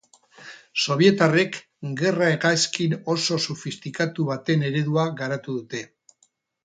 Sobietarrek 0.85 1.59
gerra 1.99 2.29
hegazkin 2.35 2.95
oso 3.17 3.37
sofistikatu 3.51 4.27
baten 4.31 4.67
eredua 4.71 5.05
garatu 5.21 5.59
dute. 5.61 5.85